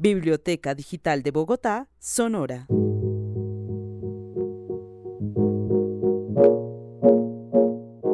[0.00, 2.68] Biblioteca Digital de Bogotá, Sonora.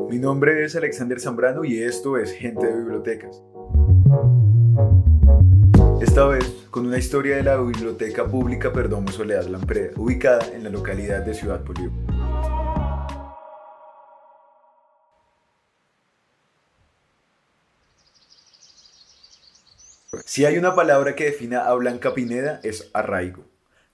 [0.08, 3.42] Mi nombre es Alexander Zambrano y esto es Gente de Bibliotecas.
[6.00, 10.70] Esta vez con una historia de la Biblioteca Pública Perdomo Soledad Lampreda, ubicada en la
[10.70, 12.03] localidad de Ciudad Bolívar.
[20.34, 23.44] Si hay una palabra que defina a Blanca Pineda es arraigo.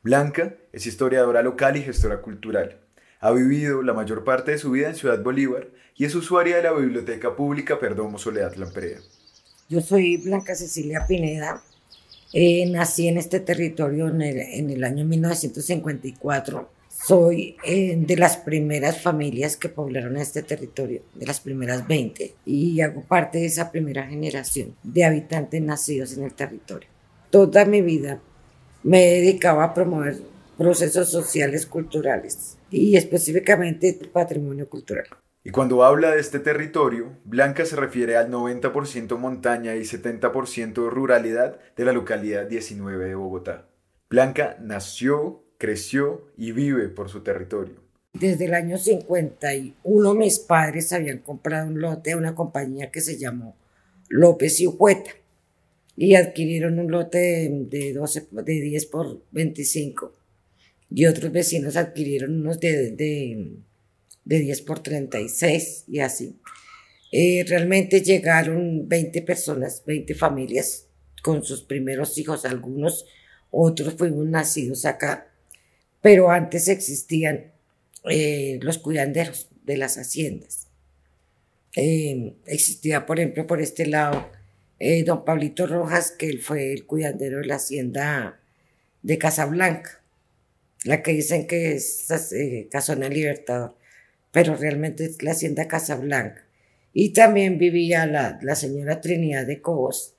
[0.02, 2.80] Blanca es historiadora local y gestora cultural.
[3.20, 6.62] Ha vivido la mayor parte de su vida en Ciudad Bolívar y es usuaria de
[6.62, 9.00] la Biblioteca Pública Perdomo Soledad Lampreda.
[9.68, 11.62] Yo soy Blanca Cecilia Pineda.
[12.32, 16.70] Eh, nací en este territorio en el, en el año 1954
[17.06, 22.80] soy eh, de las primeras familias que poblaron este territorio, de las primeras 20, y
[22.80, 26.88] hago parte de esa primera generación de habitantes nacidos en el territorio.
[27.30, 28.20] Toda mi vida
[28.82, 30.18] me dedicaba a promover
[30.58, 35.06] procesos sociales culturales y específicamente patrimonio cultural.
[35.42, 41.58] Y cuando habla de este territorio, Blanca se refiere al 90% montaña y 70% ruralidad
[41.76, 43.68] de la localidad 19 de Bogotá.
[44.10, 47.74] Blanca nació, creció y vive por su territorio.
[48.14, 53.18] Desde el año 51 mis padres habían comprado un lote de una compañía que se
[53.18, 53.56] llamó
[54.08, 55.10] López y Hueta
[55.96, 60.16] y adquirieron un lote de, 12, de 10 por 25
[60.92, 63.60] y otros vecinos adquirieron unos de, de,
[64.24, 66.40] 10 por 36 y así.
[67.12, 70.86] Eh, realmente llegaron 20 personas, 20 familias
[71.22, 73.04] con sus primeros hijos, algunos,
[73.50, 75.29] otros fuimos nacidos acá
[76.00, 77.52] pero antes existían
[78.08, 80.68] eh, los cuidanderos de las haciendas.
[81.76, 84.28] Eh, existía, por ejemplo, por este lado,
[84.78, 88.40] eh, don Pablito Rojas, que él fue el cuidandero de la hacienda
[89.02, 90.02] de Casablanca,
[90.84, 92.08] la que dicen que es
[92.70, 93.76] Casona Libertador,
[94.32, 96.46] pero realmente es la hacienda Casablanca.
[96.92, 100.14] Y también vivía la, la señora Trinidad de Cobos,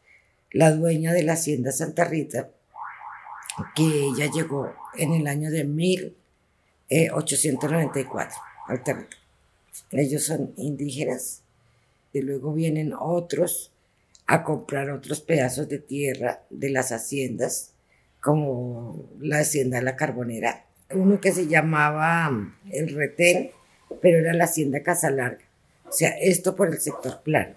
[0.52, 2.50] la dueña de la hacienda Santa Rita,
[3.76, 8.38] que ella llegó en el año de 1894
[8.68, 9.22] al territorio.
[9.92, 11.44] Ellos son indígenas
[12.14, 13.72] y luego vienen otros
[14.28, 17.74] a comprar otros pedazos de tierra de las haciendas,
[18.22, 23.52] como la hacienda La Carbonera, uno que se llamaba mm, El Retén,
[24.02, 25.44] pero era la hacienda Casa Larga.
[25.88, 27.56] O sea, esto por el sector plano.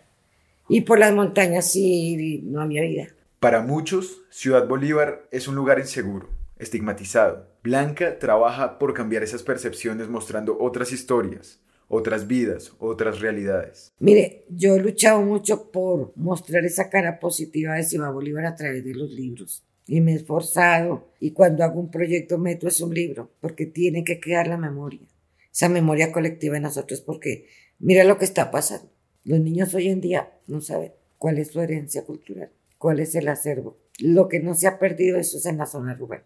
[0.68, 3.08] Y por las montañas sí no había vida.
[3.38, 6.28] Para muchos, Ciudad Bolívar es un lugar inseguro,
[6.58, 7.48] estigmatizado.
[7.62, 13.92] Blanca trabaja por cambiar esas percepciones mostrando otras historias, otras vidas, otras realidades.
[13.98, 18.84] Mire, yo he luchado mucho por mostrar esa cara positiva de Ciudad Bolívar a través
[18.84, 19.64] de los libros.
[19.86, 21.12] Y me he esforzado.
[21.20, 25.06] Y cuando hago un proyecto meto es un libro, porque tiene que quedar la memoria.
[25.52, 27.46] Esa memoria colectiva de nosotros, porque
[27.78, 28.90] mira lo que está pasando.
[29.24, 32.50] Los niños hoy en día no saben cuál es su herencia cultural
[32.84, 33.78] cuál es el acervo.
[34.00, 36.22] Lo que no se ha perdido eso es en la zona rural,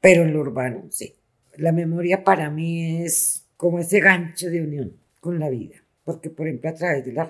[0.00, 1.14] pero en lo urbano sí.
[1.56, 6.46] La memoria para mí es como ese gancho de unión con la vida, porque por
[6.46, 7.26] ejemplo a través de la,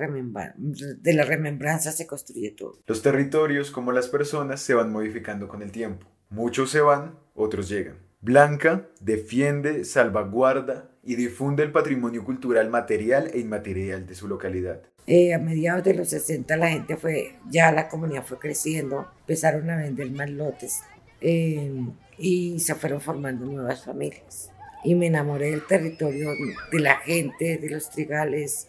[0.56, 2.79] de la remembranza se construye todo.
[2.87, 6.06] Los territorios como las personas se van modificando con el tiempo.
[6.29, 7.97] Muchos se van, otros llegan.
[8.21, 14.83] Blanca defiende, salvaguarda y difunde el patrimonio cultural material e inmaterial de su localidad.
[15.06, 19.69] Eh, a mediados de los 60 la gente fue, ya la comunidad fue creciendo, empezaron
[19.71, 20.81] a vender más lotes
[21.21, 21.72] eh,
[22.19, 24.50] y se fueron formando nuevas familias.
[24.84, 26.31] Y me enamoré del territorio,
[26.72, 28.69] de la gente, de los trigales,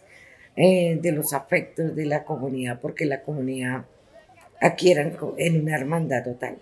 [0.56, 3.86] eh, de los afectos de la comunidad, porque la comunidad
[4.60, 6.58] aquí era en una hermandad total.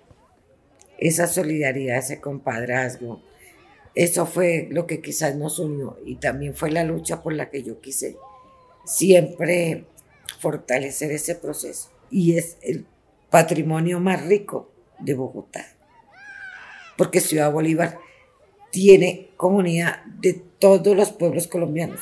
[0.98, 3.22] Esa solidaridad, ese compadrazgo,
[3.94, 7.62] eso fue lo que quizás nos unió y también fue la lucha por la que
[7.62, 8.16] yo quise
[8.84, 9.84] siempre
[10.38, 11.90] fortalecer ese proceso.
[12.10, 12.86] Y es el
[13.30, 15.66] patrimonio más rico de Bogotá.
[16.96, 17.98] Porque Ciudad Bolívar
[18.70, 22.00] tiene comunidad de todos los pueblos colombianos.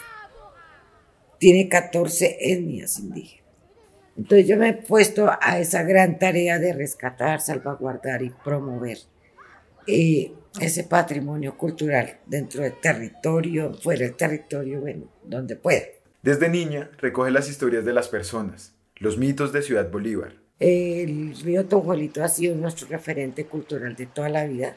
[1.38, 3.46] Tiene 14 etnias indígenas.
[4.16, 8.98] Entonces yo me he puesto a esa gran tarea de rescatar, salvaguardar y promover
[9.88, 15.86] eh, ese patrimonio cultural dentro del territorio, fuera del territorio, bueno, donde pueda.
[16.22, 20.34] Desde niña recoge las historias de las personas, los mitos de Ciudad Bolívar.
[20.60, 24.76] El río Tonjuelito ha sido nuestro referente cultural de toda la vida,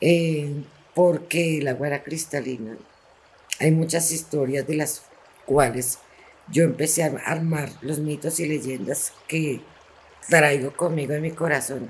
[0.00, 0.52] eh,
[0.94, 2.76] porque el agua era cristalina.
[3.60, 5.04] Hay muchas historias de las
[5.46, 6.00] cuales
[6.50, 9.60] yo empecé a armar los mitos y leyendas que
[10.28, 11.88] traigo conmigo en mi corazón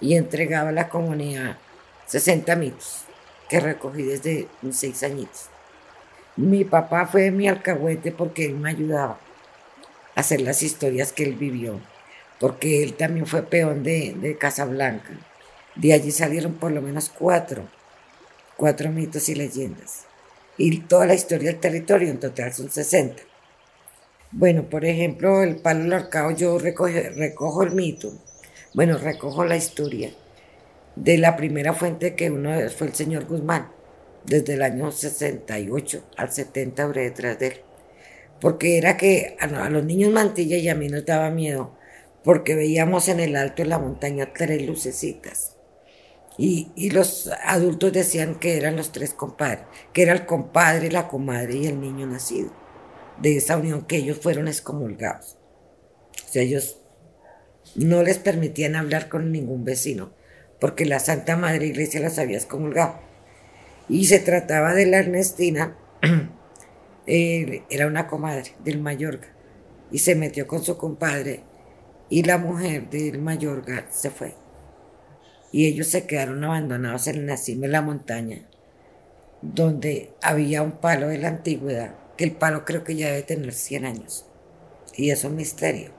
[0.00, 1.58] y entregaba a la comunidad
[2.06, 3.04] 60 mitos
[3.48, 5.48] que recogí desde seis añitos.
[6.36, 9.18] Mi papá fue mi alcahuete porque él me ayudaba
[10.14, 11.80] a hacer las historias que él vivió,
[12.38, 15.10] porque él también fue peón de, de Casablanca.
[15.74, 17.68] De allí salieron por lo menos cuatro,
[18.56, 20.04] cuatro mitos y leyendas.
[20.56, 23.22] Y toda la historia del territorio, en total son 60.
[24.30, 28.12] Bueno, por ejemplo, el palo larcado yo recojo el mito,
[28.78, 30.12] bueno, recojo la historia
[30.94, 33.72] de la primera fuente que uno fue el señor Guzmán,
[34.24, 37.54] desde el año 68 al 70 habré detrás de él.
[38.40, 41.76] Porque era que a, los niños mantilla y a mí nos daba miedo,
[42.22, 45.56] porque veíamos en el alto de la montaña tres lucecitas.
[46.36, 51.08] Y, y, los adultos decían que eran los tres compadres, que era el compadre, la
[51.08, 52.52] comadre y el niño nacido
[53.20, 55.36] de esa unión que ellos fueron excomulgados.
[56.28, 56.78] O sea, ellos
[57.76, 60.10] no les permitían hablar con ningún vecino,
[60.60, 63.00] porque la Santa Madre Iglesia las había excomulgado.
[63.88, 65.76] Y se trataba de la Ernestina,
[67.06, 69.28] era una comadre del Mayorga,
[69.90, 71.42] y se metió con su compadre,
[72.10, 74.34] y la mujer del Mayorga se fue.
[75.52, 78.48] Y ellos se quedaron abandonados en la cima de la montaña,
[79.40, 83.54] donde había un palo de la antigüedad que el palo creo que ya debe tener
[83.54, 84.26] 100 años.
[84.96, 85.92] Y es un misterio.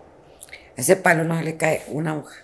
[0.80, 2.38] A ese palo no se le cae una hoja.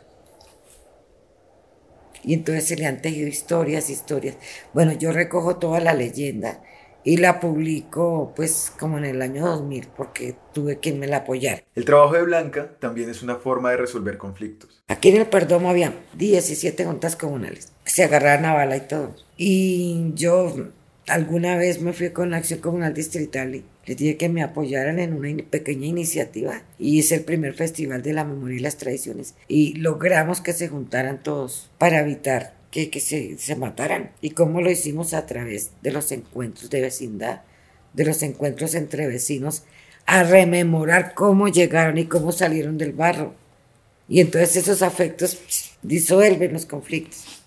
[2.22, 4.36] Y entonces se le han tejido historias, historias.
[4.74, 6.62] Bueno, yo recojo toda la leyenda
[7.06, 11.64] y la publico pues como en el año 2000 porque tuve quien me la apoyara.
[11.76, 14.84] El trabajo de Blanca también es una forma de resolver conflictos.
[14.90, 19.16] Aquí en el Perdomo había 17 juntas comunales que se agarraban a bala y todo.
[19.38, 20.54] Y yo
[21.08, 25.00] Alguna vez me fui con la Acción Comunal Distrital y les dije que me apoyaran
[25.00, 29.36] en una pequeña iniciativa y hice el primer festival de la memoria y las tradiciones
[29.48, 34.12] y logramos que se juntaran todos para evitar que, que se, se mataran.
[34.22, 35.14] ¿Y cómo lo hicimos?
[35.14, 37.42] A través de los encuentros de vecindad,
[37.94, 39.64] de los encuentros entre vecinos,
[40.06, 43.34] a rememorar cómo llegaron y cómo salieron del barro.
[44.08, 45.40] Y entonces esos afectos
[45.82, 47.44] disuelven los conflictos.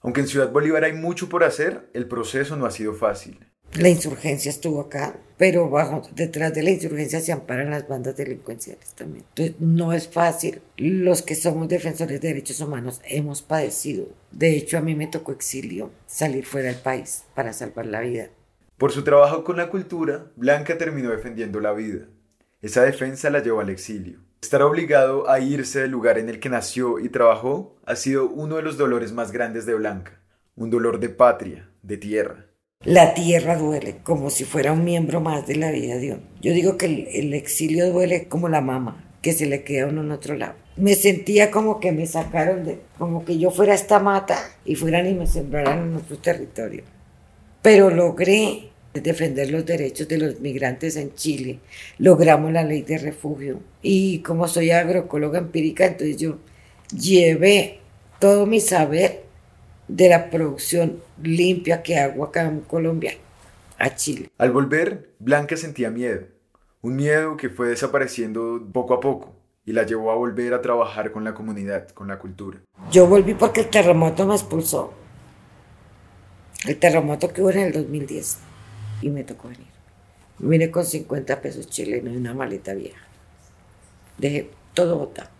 [0.00, 3.38] Aunque en Ciudad Bolívar hay mucho por hacer, el proceso no ha sido fácil.
[3.74, 8.92] La insurgencia estuvo acá, pero bajo, detrás de la insurgencia se amparan las bandas delincuenciales
[8.92, 9.24] también.
[9.30, 10.60] Entonces, no es fácil.
[10.76, 14.08] Los que somos defensores de derechos humanos hemos padecido.
[14.30, 18.28] De hecho, a mí me tocó exilio, salir fuera del país para salvar la vida.
[18.76, 22.08] Por su trabajo con la cultura, Blanca terminó defendiendo la vida.
[22.60, 24.18] Esa defensa la llevó al exilio.
[24.42, 28.56] Estar obligado a irse del lugar en el que nació y trabajó ha sido uno
[28.56, 30.20] de los dolores más grandes de Blanca,
[30.56, 32.51] un dolor de patria, de tierra.
[32.84, 36.22] La tierra duele como si fuera un miembro más de la vida de uno.
[36.40, 40.00] Yo digo que el, exilio duele como la mama, que se le queda a uno
[40.00, 40.54] en otro lado.
[40.76, 45.06] Me sentía como que me sacaron de, como que yo fuera esta mata y fueran
[45.06, 46.82] y me sembraran en otro territorio.
[47.62, 51.60] Pero logré defender los derechos de los migrantes en Chile.
[51.98, 53.60] Logramos la ley de refugio.
[53.80, 56.38] Y como soy agroecóloga empírica, entonces yo
[56.92, 57.78] llevé
[58.18, 59.22] todo mi saber
[59.88, 63.14] de la producción limpia que hago acá en Colombia
[63.78, 64.30] a Chile.
[64.38, 66.22] Al volver, Blanca sentía miedo.
[66.80, 69.34] Un miedo que fue desapareciendo poco a poco
[69.64, 72.58] y la llevó a volver a trabajar con la comunidad, con la cultura.
[72.90, 74.92] Yo volví porque el terremoto me expulsó.
[76.66, 78.38] El terremoto que hubo en el 2010
[79.02, 79.66] y me tocó venir.
[80.38, 83.00] Vine con 50 pesos chilenos y una maleta vieja.
[84.18, 85.30] Dejé todo botado.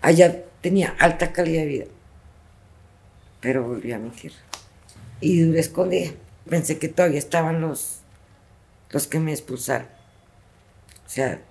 [0.00, 1.84] Allá tenía alta calidad de vida,
[3.42, 4.38] pero volví a mi tierra.
[5.20, 6.12] Y duré escondida.
[6.48, 8.00] Pensé que todavía estaban los,
[8.88, 9.88] los que me expulsaron.
[11.04, 11.42] O sea,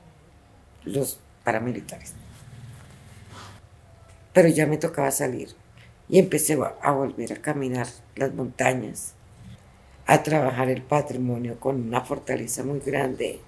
[0.83, 2.13] los paramilitares.
[4.33, 5.49] Pero ya me tocaba salir
[6.09, 9.13] y empecé a volver a caminar las montañas
[10.11, 13.39] a trabajar el patrimonio con una fortaleza muy grande,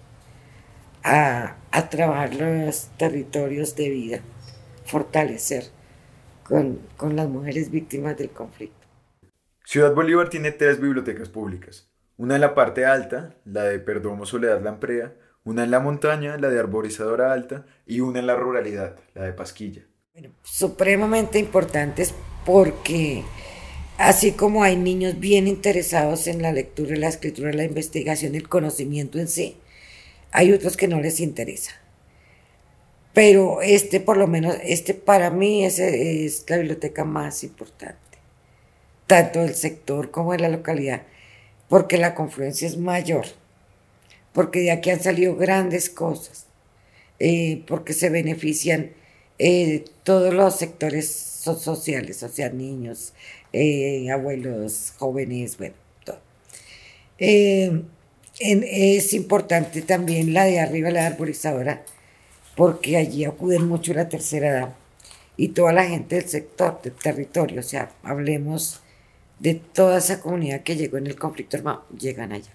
[1.03, 1.57] a,
[1.89, 4.19] trabajar los territorios de vida,
[4.85, 5.65] fortalecer
[6.43, 8.88] con, con las mujeres víctimas del conflicto.
[9.65, 14.62] Ciudad Bolívar tiene tres bibliotecas públicas, una en la parte alta, la de Perdomo Soledad
[14.62, 15.13] Lamprea,
[15.45, 19.33] una en la montaña, la de Arborizadora Alta, y una en la ruralidad, la de
[19.33, 19.83] Pasquilla.
[20.13, 22.13] Bueno, supremamente importantes
[22.45, 23.23] porque
[23.97, 29.19] Así como hay niños bien interesados en la lectura, la escritura, la investigación, el conocimiento
[29.19, 29.57] en sí,
[30.31, 31.71] hay otros que no les interesa.
[33.13, 37.98] Pero este, por lo menos, este para mí es, es la biblioteca más importante,
[39.05, 41.03] tanto del sector como de la localidad,
[41.70, 43.25] porque la confluencia es mayor,
[44.34, 46.48] porque de aquí han salido grandes cosas,
[47.20, 48.91] eh, porque se benefician
[49.38, 53.13] eh, todos los sectores sociales, o sea, niños,
[53.51, 56.20] eh, abuelos, jóvenes, bueno, todo.
[58.39, 61.84] Es importante también la de arriba, la arborizadora,
[62.55, 64.75] porque allí acuden mucho la tercera edad
[65.38, 68.81] y toda la gente del sector, del territorio, o sea, hablemos
[69.39, 72.51] de toda esa comunidad que llegó en el conflicto armado, llegan allá.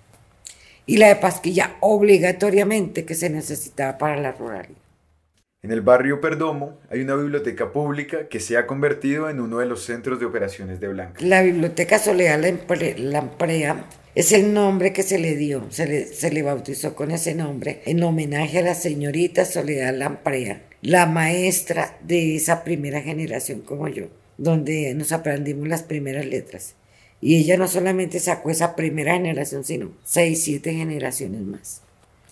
[0.86, 4.87] Y la de Pasquilla, obligatoriamente que se necesitaba para la ruralidad.
[5.60, 9.66] En el barrio Perdomo hay una biblioteca pública que se ha convertido en uno de
[9.66, 11.20] los centros de operaciones de Blanca.
[11.20, 12.40] La biblioteca Soledad
[12.96, 13.84] Lamprea
[14.14, 17.82] es el nombre que se le dio, se le, se le bautizó con ese nombre
[17.86, 24.06] en homenaje a la señorita Soledad Lamprea, la maestra de esa primera generación como yo,
[24.36, 26.76] donde nos aprendimos las primeras letras.
[27.20, 31.82] Y ella no solamente sacó esa primera generación, sino seis, siete generaciones más.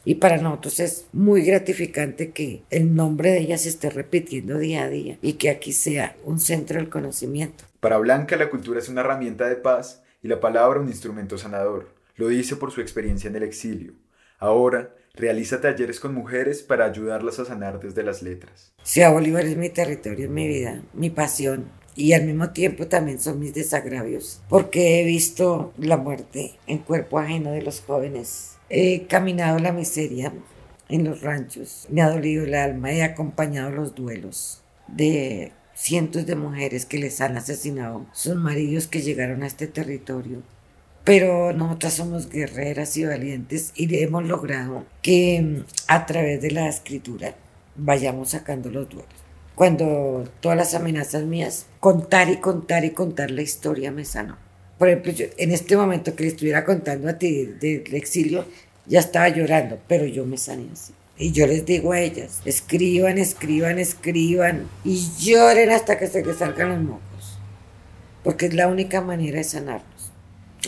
[0.06, 4.84] Y para nosotros es muy gratificante que el nombre de ella se esté repitiendo día
[4.84, 7.64] a día y que aquí sea un centro del conocimiento.
[7.80, 11.88] Para Blanca la cultura es una herramienta de paz y la palabra un instrumento sanador.
[12.14, 13.94] Lo dice por su experiencia en el exilio.
[14.38, 18.72] Ahora realiza talleres con mujeres para ayudarlas a sanar desde las letras.
[18.84, 23.40] Ciudad Bolívar es mi territorio, mi vida, mi pasión, y al mismo tiempo también son
[23.40, 28.55] mis desagravios, porque he visto la muerte en cuerpo ajeno de los jóvenes.
[28.68, 30.32] He caminado la miseria
[30.88, 36.36] en los ranchos, me ha dolido el alma, he acompañado los duelos de cientos de
[36.36, 40.42] mujeres que les han asesinado sus maridos que llegaron a este territorio.
[41.04, 47.34] Pero nosotras somos guerreras y valientes y hemos logrado que a través de la escritura
[47.76, 53.40] vayamos sacando los duelos cuando todas las amenazas mías, contar y contar y contar la
[53.40, 54.36] historia me sanó.
[54.78, 58.46] Por ejemplo, yo, en este momento que le estuviera contando a ti del exilio,
[58.86, 60.92] ya estaba llorando, pero yo me sané así.
[61.18, 66.36] Y yo les digo a ellas, escriban, escriban, escriban y lloren hasta que se les
[66.36, 67.38] salgan los mocos.
[68.22, 70.12] Porque es la única manera de sanarnos.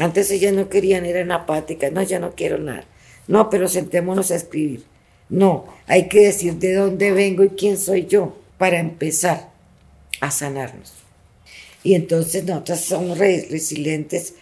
[0.00, 2.84] Antes ellas no querían, eran apáticas, no, ya no quiero nada.
[3.26, 4.84] No, pero sentémonos a escribir.
[5.28, 9.50] No, hay que decir de dónde vengo y quién soy yo para empezar
[10.20, 10.94] a sanarnos.
[11.82, 14.34] Y entonces nosotras somos resilientes,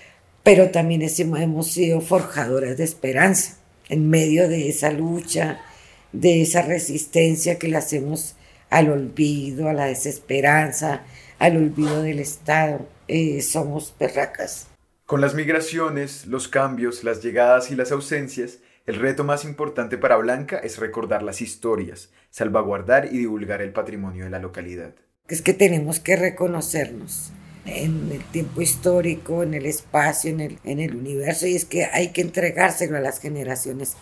[0.43, 5.61] pero también hemos sido forjadoras de esperanza en medio de esa lucha,
[6.13, 8.37] de esa resistencia que le hacemos
[8.71, 11.05] al olvido, a la desesperanza,
[11.39, 12.89] al olvido del Estado.
[13.09, 14.69] Eh, somos perracas.
[15.05, 20.17] Con las migraciones, los cambios, las llegadas y las ausencias, el reto más importante para
[20.17, 24.95] Blanca es recordar las historias, salvaguardar y divulgar el patrimonio de la localidad.
[25.29, 27.33] Es que tenemos que reconocernos
[27.65, 31.85] en el tiempo histórico, en el espacio, en el, en el universo, y es que
[31.87, 33.95] hay que entregárselo a las generaciones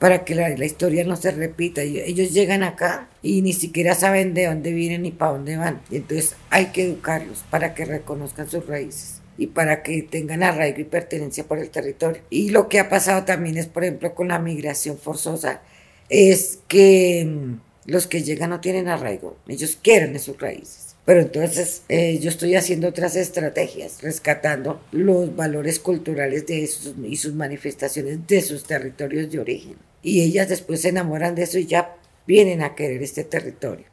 [0.00, 1.82] para que la, la, historia no se repita.
[1.82, 5.80] Ellos llegan acá y ni siquiera saben de dónde vienen ni para dónde van.
[5.90, 10.84] entonces hay que educarlos para que reconozcan sus raíces y para que tengan arraigo y
[10.84, 12.22] pertenencia por el territorio.
[12.30, 15.62] Y lo que ha pasado también es, por ejemplo, con la migración forzosa,
[16.08, 20.96] es que mm, los que llegan no tienen arraigo, ellos quieren sus raíces.
[21.04, 27.16] Pero entonces eh, yo estoy haciendo otras estrategias, rescatando los valores culturales de esos y
[27.16, 29.76] sus manifestaciones de sus territorios de origen.
[30.02, 33.86] Y ellas después se enamoran de eso y ya vienen a querer este territorio.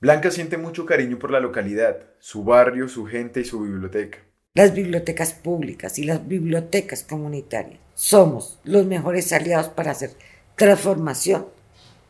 [0.00, 4.18] Blanca siente mucho cariño por la localidad, su barrio, su gente y su biblioteca
[4.54, 7.80] las bibliotecas públicas y las bibliotecas comunitarias.
[7.94, 10.10] Somos los mejores aliados para hacer
[10.56, 11.46] transformación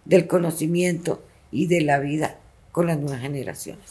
[0.04, 2.38] del conocimiento y de la vida
[2.72, 3.84] con las nuevas generaciones.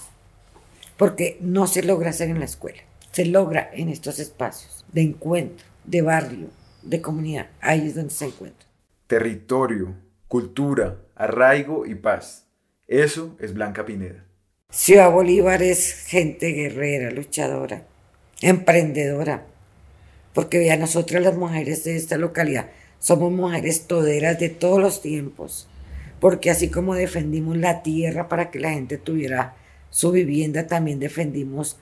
[0.98, 5.65] Porque no se logra hacer en la escuela, se logra en estos espacios de encuentro,
[5.86, 6.48] de barrio,
[6.82, 7.48] de comunidad.
[7.60, 8.68] Ahí es donde se encuentra.
[9.08, 9.96] Territorio,
[10.27, 12.46] cultura, arraigo y paz.
[12.88, 14.25] Eso es Blanca Pineda.
[14.70, 17.84] Ciudad Bolívar es gente guerrera, luchadora,
[18.41, 19.46] emprendedora.
[20.34, 25.68] Porque ya nosotras las mujeres de esta localidad somos mujeres toderas de todos los tiempos.
[26.22, 29.56] Porque así como defendimos la tierra para que la gente tuviera
[29.90, 31.78] su vivienda, también defendimos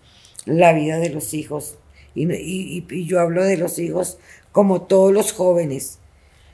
[0.46, 1.78] la vida de los hijos.
[2.16, 4.18] Y, yo hablo de los hijos
[4.54, 6.00] como todos los jóvenes,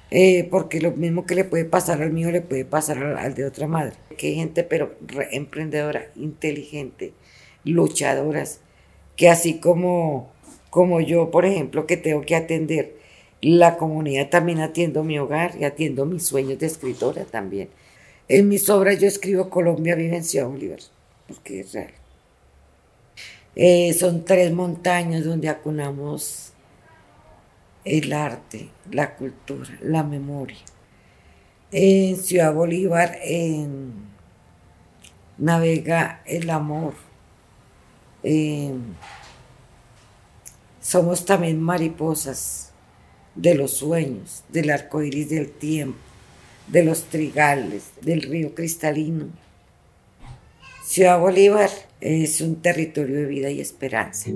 [0.09, 3.45] eh, porque lo mismo que le puede pasar al mío le puede pasar al, de
[3.45, 3.93] otra madre.
[4.17, 4.95] Que hay gente, pero
[5.31, 7.13] emprendedora, inteligente,
[7.63, 8.61] luchadoras,
[9.15, 10.33] que así como,
[10.71, 13.04] como yo, por ejemplo, que tengo que atender
[13.53, 17.69] la comunidad, también atiendo mi hogar y atiendo mis sueños de escritora también.
[18.27, 20.79] En mis obras yo escribo Colombia vive en Ciudad Bolívar,
[21.27, 21.91] porque es real.
[23.55, 26.53] Eh, son tres montañas donde acunamos
[27.83, 30.57] el arte, la cultura, la memoria.
[31.71, 33.19] En Ciudad Bolívar,
[35.37, 36.95] navega el amor.
[38.23, 38.73] Eh,
[40.81, 42.73] somos también mariposas
[43.35, 45.97] de los sueños, del arco iris del tiempo,
[46.67, 49.27] de los trigales, del río cristalino.
[50.83, 54.29] Ciudad Bolívar es un territorio de vida y esperanza.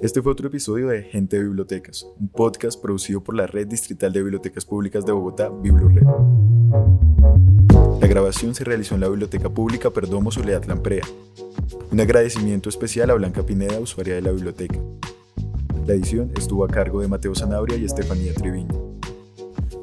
[0.00, 4.12] Este fue otro episodio de Gente de Bibliotecas, un podcast producido por la Red Distrital
[4.12, 6.04] de Bibliotecas Públicas de Bogotá, BiblioRed.
[8.00, 11.04] La grabación se realizó en la Biblioteca Pública Perdomo Soledad Lamprea.
[11.94, 14.80] Un agradecimiento especial a Blanca Pineda, usuaria de la biblioteca.
[15.86, 18.98] La edición estuvo a cargo de Mateo Sanabria y Estefanía Triviño.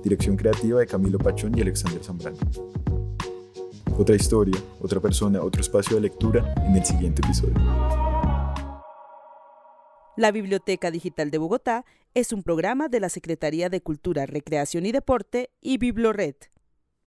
[0.04, 2.38] Dirección creativa de Camilo Pachón y Alexander Zambrano.
[3.98, 7.56] Otra historia, otra persona, otro espacio de lectura en el siguiente episodio.
[10.18, 14.92] La Biblioteca Digital de Bogotá es un programa de la Secretaría de Cultura, Recreación y
[14.92, 16.36] Deporte y Biblored.